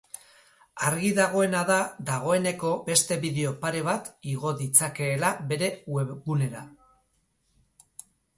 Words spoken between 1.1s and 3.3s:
dagoena da dagoeneko beste